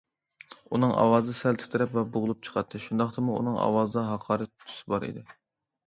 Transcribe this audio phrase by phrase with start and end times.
[0.77, 5.29] ئۇنىڭ ئاۋازى سەل تىترەپ ۋە بوغۇلۇپ چىقاتتى، شۇنداقتىمۇ ئۇنىڭ ئاۋازىدا ھاقارەت تۈسى بار ئىدى.